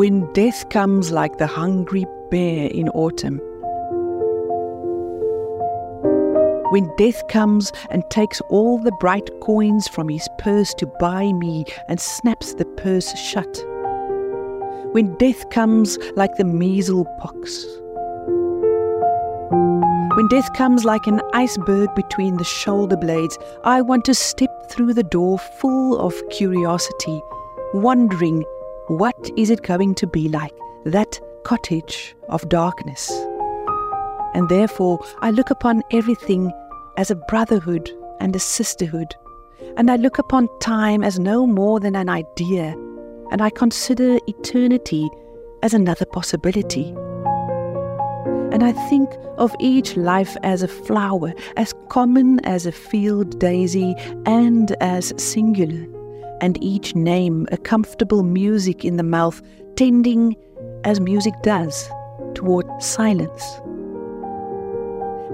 [0.00, 3.38] When death comes like the hungry bear in autumn.
[6.70, 11.66] When death comes and takes all the bright coins from his purse to buy me
[11.86, 13.62] and snaps the purse shut.
[14.92, 17.66] When death comes like the measles pox.
[20.16, 24.94] When death comes like an iceberg between the shoulder blades, I want to step through
[24.94, 27.20] the door full of curiosity,
[27.74, 28.46] wondering
[28.90, 30.52] what is it going to be like,
[30.84, 33.08] that cottage of darkness.
[34.34, 36.52] And therefore, I look upon everything
[36.96, 39.14] as a brotherhood and a sisterhood.
[39.76, 42.74] And I look upon time as no more than an idea,
[43.30, 45.08] and I consider eternity
[45.62, 46.88] as another possibility.
[48.50, 53.94] And I think of each life as a flower, as common as a field daisy
[54.26, 55.86] and as singular,
[56.40, 59.42] and each name a comfortable music in the mouth,
[59.76, 60.36] tending,
[60.84, 61.90] as music does,
[62.34, 63.60] toward silence.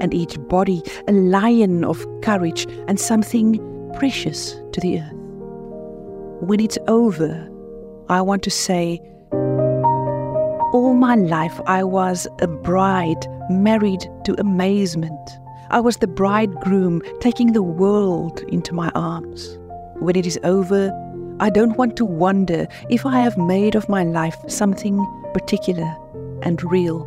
[0.01, 3.59] And each body a lion of courage and something
[3.97, 5.13] precious to the earth.
[6.41, 7.51] When it's over,
[8.09, 9.01] I want to say,
[10.73, 15.31] all my life, I was a bride married to amazement.
[15.71, 19.59] I was the bridegroom taking the world into my arms.
[20.01, 20.93] When it is over,
[21.41, 24.99] I don't want to wonder if I have made of my life something
[25.33, 25.97] particular
[26.43, 27.07] and real.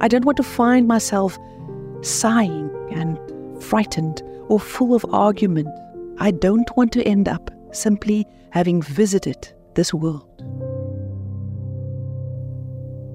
[0.00, 1.38] I don't want to find myself
[2.00, 3.18] sighing and
[3.62, 5.68] frightened or full of argument.
[6.18, 10.28] I don't want to end up simply having visited this world.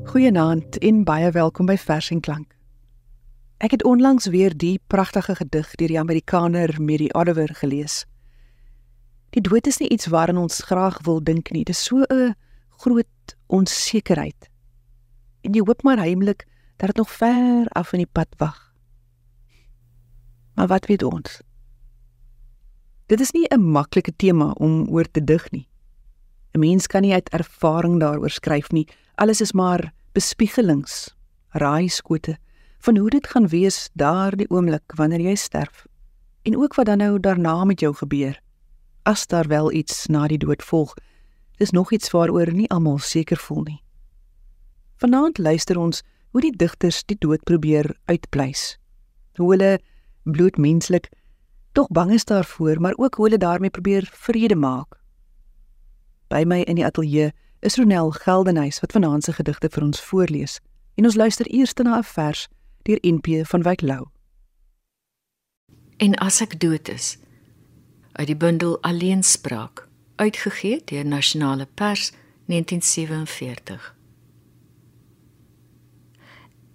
[0.07, 2.55] Goeienaand en baie welkom by Vers en Klank.
[3.57, 8.05] Ek het onlangs weer die pragtige gedig deur die Amerikaner Mary Oliver gelees.
[9.29, 11.63] Die dood is nie iets waaraan ons graag wil dink nie.
[11.63, 12.35] Dit is so 'n
[12.77, 14.49] groot onsekerheid.
[15.41, 16.45] En jy hoop maar heimlik
[16.77, 18.73] dat dit nog ver af in die pad wag.
[20.55, 21.41] Maar wat weet ons?
[23.05, 25.67] Dit is nie 'n maklike tema om oor te dig nie.
[26.53, 28.87] 'n Mens kan nie uit ervaring daaroor skryf nie.
[29.15, 31.15] Alles is maar bespiegelings,
[31.49, 32.37] raaiskote
[32.79, 35.85] van hoe dit gaan wees daardie oomblik wanneer jy sterf
[36.41, 38.41] en ook wat dan nou daarna met jou gebeur.
[39.07, 40.93] As daar wel iets na die dood volg,
[41.57, 43.81] dis nog iets waaroor nie almal seker voel nie.
[44.99, 46.01] Vanaand luister ons
[46.35, 48.75] hoe die digters die dood probeer uitpleis.
[49.39, 49.79] Hoe hulle
[50.23, 51.07] bloedmenslik
[51.71, 54.99] tog bang is daarvoor, maar ook hoe hulle daarmee probeer vrede maak.
[56.27, 57.31] By my in die ateljee
[57.63, 60.59] is Ronel Geldenhuys wat vanaand se gedigte vir ons voorlees.
[60.99, 62.47] En ons luister eers na 'n vers
[62.83, 64.05] deur NP van Wyk Lou.
[65.97, 67.17] En as ek dood is,
[68.17, 72.11] uit die bundel Alleenspraak, uitgegee deur Nasionale Pers
[72.45, 73.95] 1947.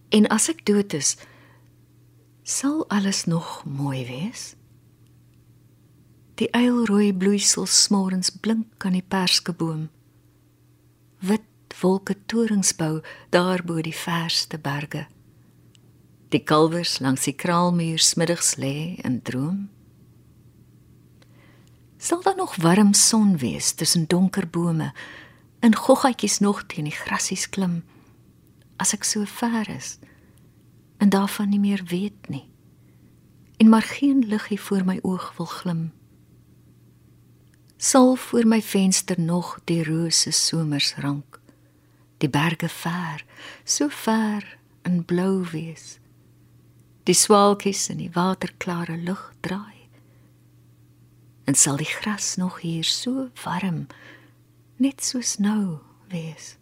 [0.09, 1.17] En as ek dood is,
[2.43, 4.53] sal alles nog mooi wees.
[6.39, 9.91] Die eilrooi bloeisel smorens blink aan die perskeboom
[11.23, 13.01] wit wolke torings bou
[13.31, 15.07] daar bo die verste berge.
[16.35, 19.69] Die kalwers langs die kraalmuur smiddags lê en droom.
[22.03, 24.93] Sal daar nog warm son wees tussen donker bome
[25.59, 27.85] en goggatjies nog teen die grasies klim
[28.83, 29.99] as ek so ver is
[30.99, 32.49] en daarvan nie meer weet nie?
[33.57, 35.93] En maar geen liggie voor my oog wil glim.
[37.77, 41.39] Sal voor my venster nog die rose somers rank
[42.19, 43.23] die berge ver
[43.65, 46.01] so ver in blou wees
[47.07, 49.72] die swaalkies in die waterklare lug draai
[51.45, 53.87] en sal die gras nog hier so warm
[54.77, 55.79] net soos nou
[56.13, 56.57] wees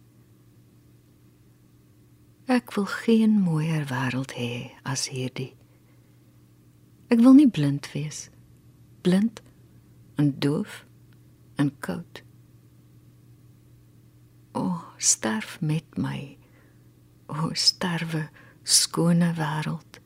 [2.51, 5.53] ek wil geen mooier wêreld hê as hierdie
[7.13, 8.29] ek wil nie blind wees
[9.01, 9.41] blind
[10.21, 10.85] en doof
[11.55, 12.23] en koud.
[14.51, 16.37] O, oh, sterf met my.
[17.25, 18.29] O, oh, sterwe
[18.63, 19.99] skone wêreld.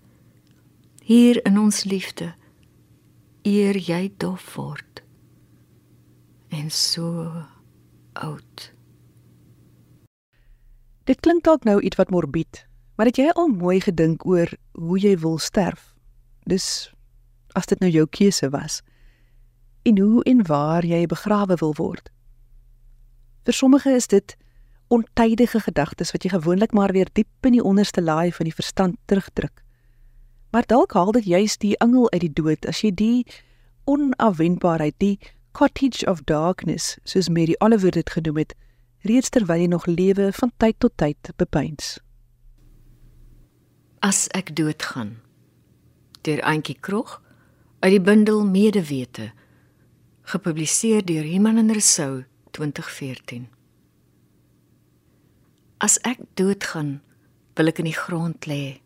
[1.03, 2.33] Hier in ons liefde
[3.45, 5.03] eer jy dof word.
[6.49, 7.29] En so
[8.13, 8.71] oud.
[11.05, 12.63] Dit klink dalk nou iets wat morbied,
[12.97, 15.93] maar het jy al mooi gedink oor hoe jy wil sterf?
[16.49, 16.89] Dis
[17.53, 18.81] as dit nou jou keuse was
[19.85, 22.09] en hoe en waar jy begrawe wil word.
[23.45, 24.33] Vir sommige is dit
[24.89, 28.97] ontydige gedagtes wat jy gewoonlik maar weer diep in die onderste laai van die verstand
[29.05, 29.64] terugdruk.
[30.55, 33.25] Maar dalk haal dit juis die angel uit die dood as jy die
[33.91, 35.17] onafwendbaarheid, die
[35.51, 38.53] cottage of darkness, soos Mary Oliver dit genoem het,
[39.03, 41.97] reeds terwyl jy nog lewe van tyd tot tyd bepeins.
[43.99, 45.17] As ek doodgaan.
[46.23, 47.17] Deur Auntie Krog
[47.83, 49.33] uit die bundel Medewete
[50.31, 52.23] gepubliseer deur Iman en Resou
[52.55, 53.51] 2014.
[55.83, 57.01] As ek doodgaan,
[57.59, 58.79] wil ek in die grond lê,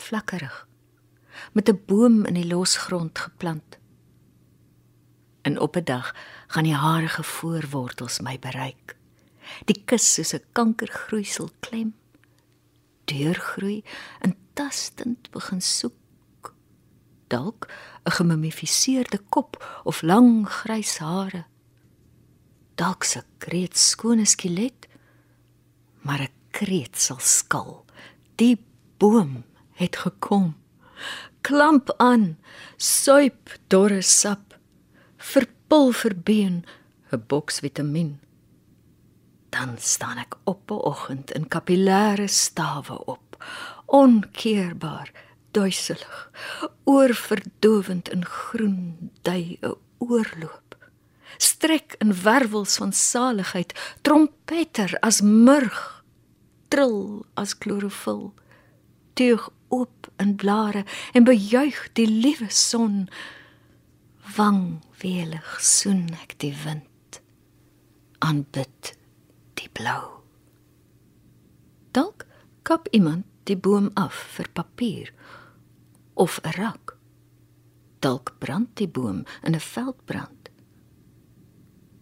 [0.00, 0.66] flakkerig,
[1.52, 3.78] met 'n boom in die losgrond geplant.
[5.42, 6.14] En op 'n dag
[6.46, 8.96] gaan die harige voorwortels my bereik.
[9.64, 11.94] Die kus soos 'n kankergroeisel klem,
[13.04, 13.84] deurgroei
[14.20, 16.54] en tastend begin soek.
[17.26, 17.68] Dalk
[18.04, 21.44] 'n gemummifiseerde kop of lang grys hare.
[22.74, 24.88] Dalk 'n kreet skone skelet,
[26.02, 27.84] maar 'n kreet sal skal.
[28.34, 28.64] Die
[28.98, 29.44] boom
[29.80, 30.54] het gekom.
[31.40, 32.38] Klamp aan,
[32.76, 34.58] suip dorre sap,
[35.16, 36.64] verpul verbeen
[37.10, 38.20] 'n boks vitamien.
[39.48, 43.44] Dan staan ek op 'n oggend in kapillêre stawe op,
[43.86, 45.10] onkeerbaar
[45.50, 46.30] duiselig,
[46.84, 50.76] oorverdowend in groen dui 'n oorloop.
[51.36, 56.04] Strek in wervels van saligheid, trompeter as murg,
[56.68, 58.34] trill as klorofil,
[59.12, 63.08] teug oop in blare en bejuig die liewe son.
[64.36, 67.20] Wang welig soen ek die wind,
[68.22, 68.94] aanbid
[69.58, 70.20] die blou.
[71.96, 72.26] Dalk
[72.62, 75.10] kap iemand die boom af vir papier
[76.14, 76.96] of 'n rak.
[78.00, 80.50] Dalk brand die boom in 'n veldbrand.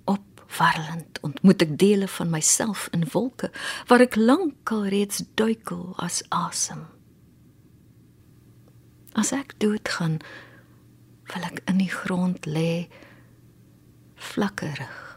[0.04, 3.50] Opwarrelend ontmoet ek dele van myself in wolke
[3.86, 6.97] waar ek lankal reeds duikel as asem.
[9.18, 10.20] As ek doodgaan,
[11.32, 12.86] wil ek in die grond lê
[14.14, 15.07] flakkerig.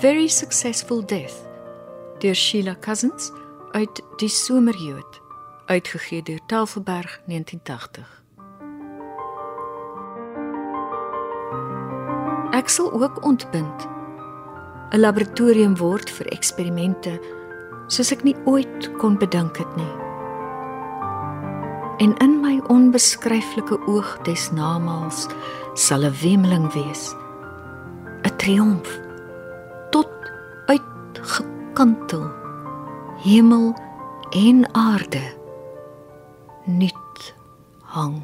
[0.00, 1.48] Very Successful Death
[2.18, 3.32] deur Sheila Cousins
[3.72, 5.20] uit Die Somerjood
[5.66, 8.22] uitgegee deur Tafelberg 1980
[12.50, 13.88] Ek sal ook ontbind.
[14.90, 17.16] 'n laboratorium word vir eksperimente
[17.86, 19.94] soos ek nie ooit kon bedink het nie.
[22.04, 25.26] En in my onbeskryflike oog des namaals
[25.74, 27.16] sal 'n wemeling wees
[28.28, 29.05] 'n triomf
[31.76, 32.30] uitgekantel
[33.22, 33.74] hemel
[34.30, 35.20] en aarde
[36.64, 37.34] nuut
[37.82, 38.22] hang.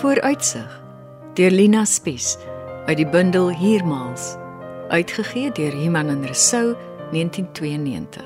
[0.00, 0.82] Vooruitsig
[1.34, 2.36] deur Lina Spies
[2.88, 4.36] uit die bundel Hiermaals
[4.88, 6.72] uitgegee deur Iman en Resou
[7.12, 8.24] 1992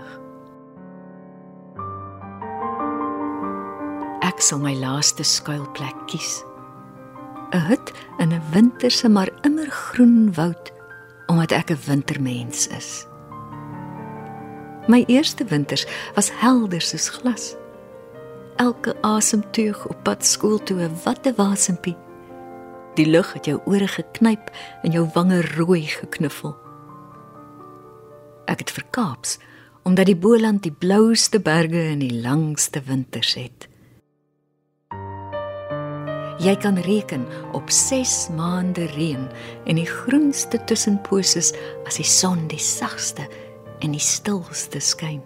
[4.22, 6.44] Ek sal my laaste skuilplek kies.
[7.50, 7.90] 'n hut
[8.22, 10.70] in 'n winterse maar immergroen woud
[11.26, 13.06] omdat ek 'n wintermens is.
[14.86, 17.56] My eerste winters was helder soos glas.
[18.56, 21.96] Elke asemteug op pad skool toe 'n watte wasempie
[22.94, 24.50] Die lug het jou ore geknyp
[24.82, 26.52] en jou wange rooi geknuffel.
[28.44, 29.38] Ek het verkaaps
[29.82, 33.66] omdat die Boland die blouste berge en die langste winters het.
[36.42, 37.24] Jy kan reken
[37.56, 39.24] op 6 maande reën
[39.66, 41.52] en die groenste tussenposes
[41.86, 43.26] as die son die sagste
[43.82, 45.22] en die stilste skyn.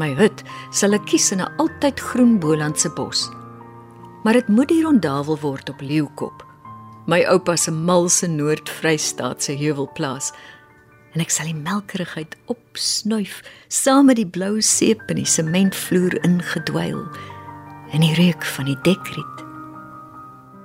[0.00, 3.30] My hut sal ek kies in 'n altyd groen Bolandse bos
[4.22, 6.46] maar dit moet die rondavel word op Leeukop.
[7.10, 10.30] My oupa se malse Noord-Vrystaatse heuwelplaas
[11.12, 17.02] en ek sal die melkerigheid opsnuif saam met die blou seep in die sementvloer ingedwyl
[17.92, 19.46] en die reuk van die dekriet.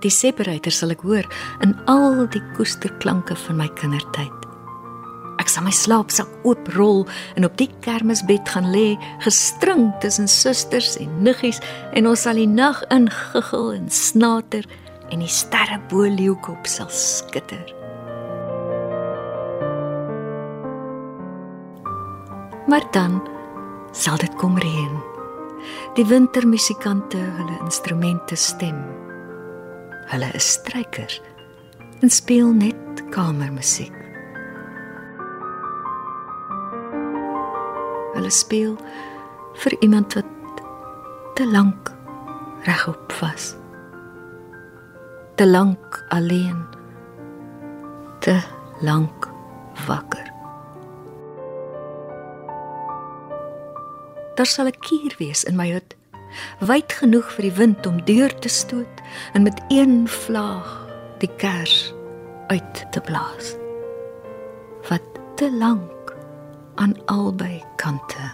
[0.06, 1.26] Die separator sal ek hoor
[1.66, 4.37] in al die koesterklanke van my kindertyd.
[5.38, 7.03] Ek sal my slaapsak ooprol
[7.38, 11.62] en op die kermisbed gaan lê, gestring tussen susters en niggies
[11.94, 14.65] en ons sal die nag ingiggel en snater
[15.12, 17.65] en die sterre bo leeukop sal skitter.
[22.67, 23.22] Maar dan
[23.96, 24.98] sal dit kom reën.
[25.96, 28.82] Die wintermusikante hulle instrumente stem.
[30.12, 31.22] Hulle is strykers
[32.01, 33.97] en speel net kamermusiek.
[38.17, 38.74] Hulle speel
[39.62, 40.62] vir iemand wat
[41.38, 41.91] te lank
[42.65, 43.51] regop was.
[45.38, 46.65] Te lank alleen.
[48.19, 48.39] Te
[48.81, 49.29] lank
[49.86, 50.33] wakker.
[54.36, 55.95] Daar sal 'n kier wees in my hut,
[56.59, 59.01] wyd genoeg vir die wind om deur te stoot
[59.33, 60.88] en met een vlaag
[61.19, 61.93] die kers
[62.47, 63.55] uit te blaas.
[64.89, 65.05] Wat
[65.36, 66.15] te lank
[66.75, 68.31] aan albei kante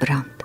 [0.00, 0.37] brand.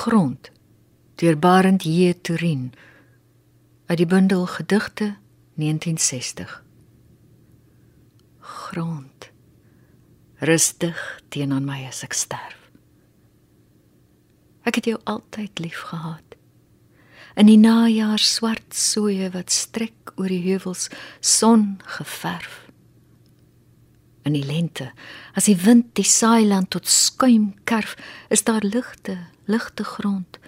[0.00, 0.50] Grond
[1.14, 2.14] deur Barend J.
[2.22, 2.72] Turin
[3.86, 5.16] uit die bundel Gedigte
[5.54, 6.64] 1960
[8.38, 9.28] Grond.
[10.38, 12.70] Rustig teenoor my as ek sterf.
[14.64, 16.38] Ek het jou altyd lief gehad.
[17.36, 20.88] In die najaar swart soeye wat strek oor die heuwels
[21.20, 22.69] son geverf
[24.22, 24.90] in die lente.
[25.34, 27.96] As die wind die saailand tot skuim kerf
[28.28, 29.18] is daar ligte
[29.50, 30.38] ligte grond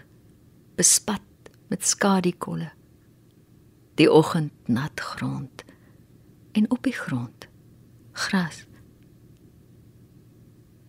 [0.76, 2.70] bespat met skadikolle
[3.94, 5.64] die oggend nat grond
[6.52, 7.48] en op die grond
[8.12, 8.64] gras.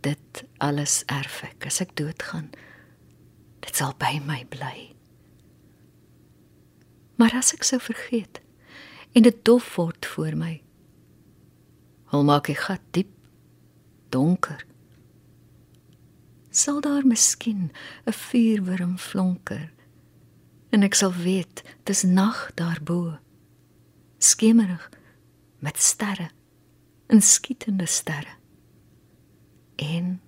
[0.04, 2.50] Dit alles erf ek as ek doodgaan.
[3.63, 4.92] Dit sal by my bly.
[7.20, 8.42] Maar as ek sou vergeet
[9.13, 10.62] en dit dof word voor my
[12.13, 13.10] hom maak ek gat diep
[14.13, 14.62] donker.
[16.53, 17.72] Sal daar miskien
[18.05, 19.74] 'n vuurwurm flonker?
[20.70, 23.17] En ek sal weet dis nag daarbo.
[24.17, 24.89] Skemerig
[25.60, 26.29] met sterre
[27.08, 28.38] en skietende sterre.
[29.75, 30.22] En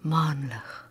[0.00, 0.90] maanlig.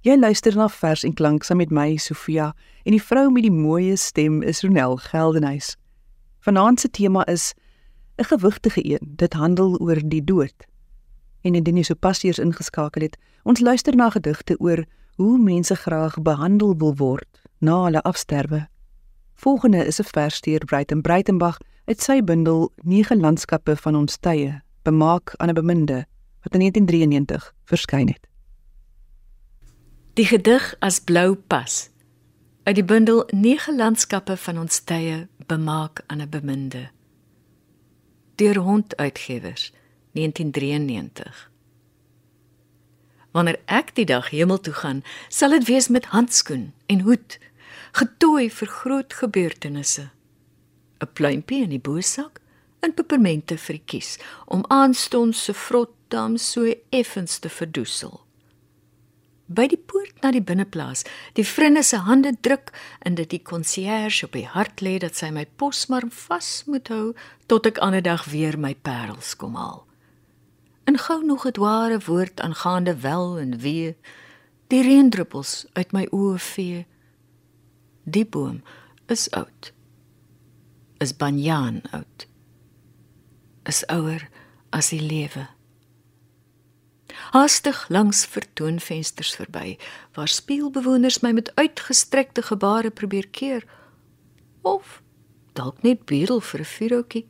[0.00, 3.54] Jy luister na vers en klank saam met my Sofia en die vrou met die
[3.54, 5.76] mooie stem is Ronel Geldenhuys.
[6.38, 7.54] Vanaand se tema is
[8.16, 9.12] 'n gewigtige een.
[9.16, 10.66] Dit handel oor die dood
[11.46, 14.84] en indien jy sopas eers ingeskakel het, ons luister na gedigte oor
[15.16, 18.66] hoe mense graag behandel wil word na hulle afsterwe.
[19.34, 24.62] Volgende is 'n vers deur Breiten Breitenbach uit sy bundel Nege landskappe van ons tye,
[24.82, 26.06] bemaak aan 'n beminde
[26.42, 28.26] wat in 1993 verskyn het.
[30.14, 31.90] Die gedig as blou pas
[32.62, 36.95] uit die bundel Nege landskappe van ons tye, bemaak aan 'n beminde.
[38.36, 39.72] Deur Hond Uitgewers
[40.12, 41.50] 1993.
[43.30, 45.00] Wanneer ek die dag hemel toe gaan,
[45.32, 47.38] sal dit wees met handskoen en hoed,
[47.96, 50.10] getooi vir groot gebeurtenisse.
[51.00, 52.42] 'n Pluimpie in die boesak
[52.84, 58.25] en pepermente vir die kies om aanstonds se vrotdam so effens te verdoesel.
[59.46, 61.04] By die poort na die binneplaas,
[61.38, 62.72] die vriende se hande druk
[63.06, 67.14] en dit die konsierge op die hart lê dat sy my posmarm vas moet hou
[67.46, 69.84] tot ek ander dag weer my parels kom haal.
[70.90, 73.94] In gou nog 'n dware woord aangaande wel en wee
[74.66, 76.86] die reendruppels uit my oë vee.
[78.04, 78.62] Die boom
[79.06, 79.72] is oud.
[80.98, 82.26] Is banjaan oud.
[83.64, 84.28] Is ouer
[84.70, 85.46] as die lewe
[87.30, 89.78] haastig langs vertoonvensters verby
[90.14, 93.64] waar speelbewoners my met uitgestrekte gebare probeer keer
[94.62, 95.02] of
[95.52, 97.26] dalk net bedel vir 'n vuurhoutjie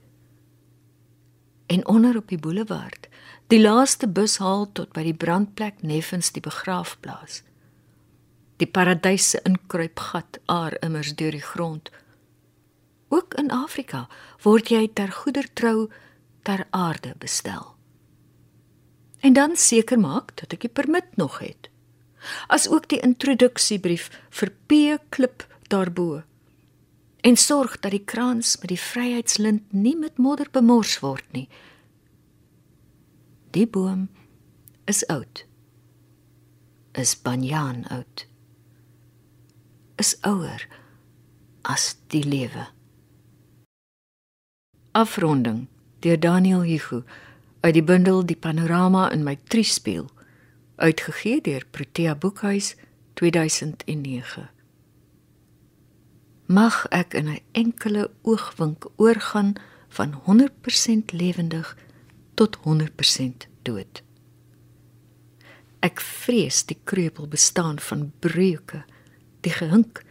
[1.66, 3.08] En onder op die boulevard,
[3.46, 7.42] die laaste bushaal tot by die brandplek neffens die begraafplaas.
[8.56, 11.90] Die paradyse inkruipgat aar immers deur die grond.
[13.08, 14.06] Ook in Afrika
[14.42, 15.90] word jy ter goedertrou
[16.42, 17.75] ter aarde bestel.
[19.26, 21.66] En dan seker maak dat ek die permit nog het.
[22.46, 24.78] As ook die introduksiebrief vir P
[25.10, 26.22] klip daarbo.
[27.26, 31.48] En sorg dat die kraans met die vryheidslint nie met modder bemors word nie.
[33.50, 34.06] Die boom
[34.86, 35.42] is oud.
[36.94, 38.28] Is banjaan oud.
[39.98, 40.68] Is ouer
[41.66, 42.70] as die lewe.
[44.94, 45.66] Afronding
[46.06, 47.02] deur Daniel Hugo
[47.66, 50.06] uit die bundel Die Panorama in my Triespieël
[50.76, 52.76] uitgegee deur Protea Boekhuis
[53.18, 54.44] 2009
[56.46, 59.54] Mag ek in 'n enkele oogwink oorgaan
[59.88, 61.76] van 100% lewendig
[62.34, 64.02] tot 100% dood.
[65.80, 68.84] Ek vrees die kreupel bestaan van breuke,
[69.40, 70.04] die gehink,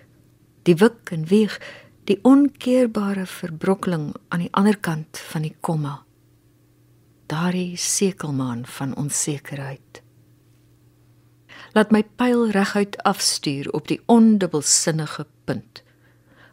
[0.63, 1.61] die wik en weeg
[2.03, 6.04] die onkeerbare verbrokkeling aan die ander kant van die komma
[7.25, 10.01] daardie sekelmaan van onsekerheid.
[11.75, 15.83] Laat my pyl reguit afstuur op die ondubbelsinnige punt.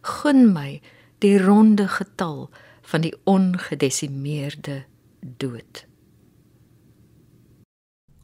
[0.03, 0.81] Gun my
[1.23, 2.51] die ronde getal
[2.83, 4.83] van die ongedesimeerde
[5.21, 5.87] dood.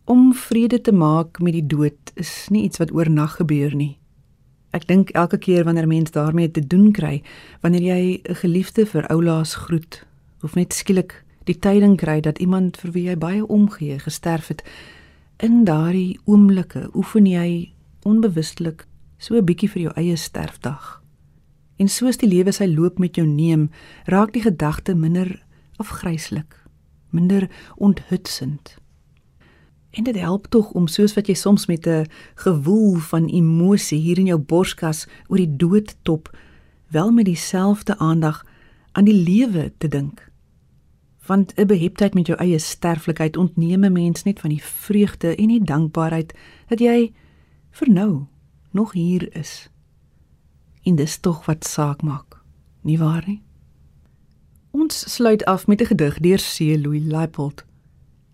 [0.05, 3.99] Om vrede te maak met die dood is nie iets wat oornag gebeur nie.
[4.75, 7.23] Ek dink elke keer wanneer mens daarmee te doen kry,
[7.61, 10.07] wanneer jy 'n geliefde vir oulaas groet
[10.43, 14.63] of net skielik die tyding kry dat iemand vir wie jy baie omgee gesterf het,
[15.39, 17.73] in daardie oomblikke oefen jy
[18.09, 18.87] onbewustelik
[19.19, 21.03] so 'n bietjie vir jou eie sterfdag.
[21.79, 23.71] En soos die lewe sy loop met jou neem,
[24.05, 25.43] raak die gedagte minder
[25.77, 26.55] afgryslik,
[27.11, 28.77] minder onthutsend.
[29.91, 34.19] En dit help tog om soos wat jy soms met 'n gewoel van emosie hier
[34.19, 36.37] in jou borskas oor die dood top,
[36.89, 38.45] wel met dieselfde aandag
[38.93, 40.28] aan die lewe te dink.
[41.29, 45.49] Want 'n beheptheid met jou eie sterflikheid ontneem 'n mens net van die vreugde en
[45.49, 46.35] die dankbaarheid
[46.67, 47.13] dat jy
[47.71, 48.27] vir nou
[48.71, 49.71] nog hier is.
[50.83, 52.41] En dis tog wat saak maak,
[52.81, 53.43] nie waar nie?
[54.71, 56.59] Ons sluit af met 'n gedig deur C.
[56.85, 57.65] Louis Leipold.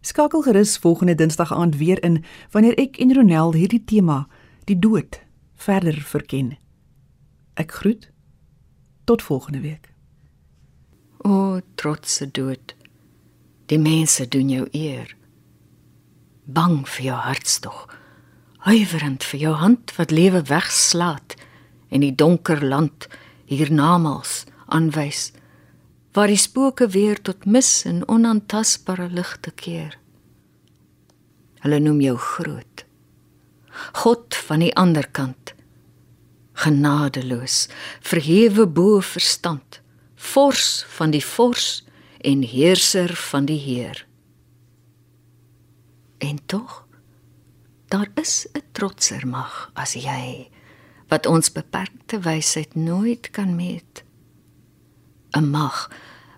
[0.01, 4.29] Skakel gerus volgende Dinsdag aand weer in wanneer ek en Ronel hierdie tema,
[4.65, 5.23] die dood,
[5.55, 6.57] verder verken.
[7.55, 8.11] Ek groet.
[9.05, 9.93] Tot volgende week.
[11.19, 12.75] O, trotse dood.
[13.67, 15.15] Die mense doen jou eer.
[16.45, 17.87] Bang vir jou hartstog.
[18.65, 21.37] Huiwerend vir jou hand wat lewe wegslaat
[21.89, 23.09] en die donker land
[23.49, 25.31] hiernamaals aanwys
[26.15, 29.97] waar die spooke weer tot mis en onaantastbare ligte keer.
[31.65, 32.85] Hulle noem jou groot.
[34.05, 35.55] God van die ander kant.
[36.63, 37.67] Genadeloos,
[38.01, 39.81] verhewe bo verstand,
[40.15, 41.84] vors van die vors
[42.25, 44.07] en heerser van die heer.
[46.19, 46.87] En tog
[47.89, 50.51] daar is 'n trotser mag as jy
[51.09, 54.05] wat ons beperkte wysheid nooit kan meet.
[55.37, 55.91] 'n mag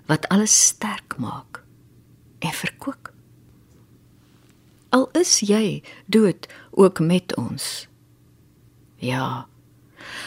[0.07, 1.62] wat alles sterk maak
[2.38, 3.12] en verkoop.
[4.88, 7.88] Al is jy dood ook met ons.
[8.96, 9.49] Ja.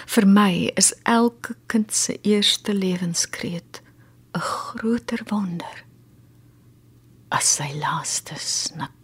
[0.06, 3.82] Vir my is elke kind se eerste lewenskreet
[4.38, 4.42] 'n
[4.78, 5.78] groter wonder
[7.38, 8.99] as sy laaste snik.